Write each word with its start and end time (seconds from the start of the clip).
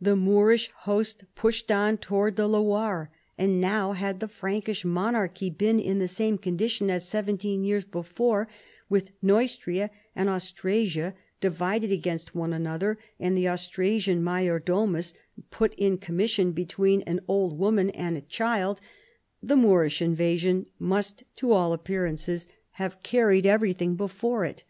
The 0.00 0.16
Moorish 0.16 0.72
host 0.90 1.22
pushed 1.36 1.70
on 1.70 1.98
towards 1.98 2.36
tlie 2.36 2.50
Loire; 2.50 3.12
and 3.38 3.60
now, 3.60 3.92
had 3.92 4.18
the 4.18 4.26
Frankish 4.26 4.84
monarchy 4.84 5.50
been 5.50 5.78
in 5.78 6.00
the 6.00 6.08
same 6.08 6.36
condition 6.36 6.90
as 6.90 7.06
seventeen 7.08 7.62
years 7.62 7.84
be 7.84 8.02
fore, 8.02 8.48
with 8.88 9.12
ISTeustria 9.22 9.90
and 10.16 10.28
Anstrasia 10.28 11.14
divided 11.40 11.92
against 11.92 12.34
one 12.34 12.52
another, 12.52 12.98
and 13.20 13.38
the 13.38 13.48
Austrasian 13.48 14.24
major 14.24 14.58
domat 14.58 15.12
put 15.52 15.74
in 15.76 15.96
commission 15.96 16.50
between 16.50 17.02
an 17.02 17.20
old 17.28 17.56
woman 17.56 17.90
and 17.90 18.16
a 18.16 18.20
cliihl, 18.22 18.80
the 19.40 19.56
Moorish 19.56 20.02
invasion 20.02 20.66
must 20.80 21.22
to 21.36 21.52
all 21.52 21.72
appearance 21.72 22.26
have 22.26 23.00
carried 23.04 23.44
56 23.44 23.48
CHARLEMAGNE. 23.48 23.54
everything 23.54 23.94
before 23.94 24.44
it. 24.44 24.64